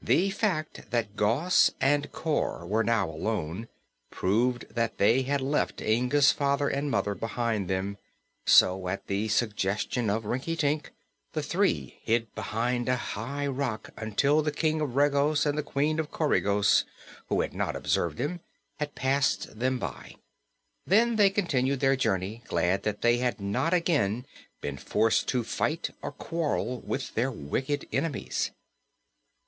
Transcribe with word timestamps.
The 0.00 0.30
fact 0.30 0.92
that 0.92 1.16
Gos 1.16 1.72
and 1.80 2.12
Cor 2.12 2.64
were 2.64 2.84
now 2.84 3.10
alone 3.10 3.66
proved 4.12 4.66
that 4.72 4.98
they 4.98 5.22
had 5.22 5.40
left 5.40 5.80
Inga's 5.80 6.30
father 6.30 6.68
and 6.68 6.88
mother 6.88 7.16
behind 7.16 7.66
them; 7.68 7.98
so, 8.46 8.86
at 8.86 9.08
the 9.08 9.26
suggestion 9.26 10.08
of 10.08 10.24
Rinkitink, 10.24 10.90
the 11.32 11.42
three 11.42 11.98
hid 12.04 12.32
behind 12.36 12.88
a 12.88 12.94
high 12.94 13.48
rock 13.48 13.90
until 13.96 14.40
the 14.40 14.52
King 14.52 14.80
of 14.80 14.94
Regos 14.94 15.44
and 15.44 15.58
the 15.58 15.64
Queen 15.64 15.98
of 15.98 16.12
Coregos, 16.12 16.84
who 17.28 17.40
had 17.40 17.52
not 17.52 17.74
observed 17.74 18.18
them, 18.18 18.38
had 18.78 18.94
passed 18.94 19.58
them 19.58 19.80
by. 19.80 20.14
Then 20.86 21.16
they 21.16 21.28
continued 21.28 21.80
their 21.80 21.96
journey, 21.96 22.44
glad 22.46 22.84
that 22.84 23.02
they 23.02 23.16
had 23.18 23.40
not 23.40 23.74
again 23.74 24.26
been 24.60 24.76
forced 24.76 25.26
to 25.30 25.42
fight 25.42 25.90
or 26.02 26.12
quarrel 26.12 26.82
with 26.82 27.16
their 27.16 27.32
wicked 27.32 27.88
enemies. 27.92 28.52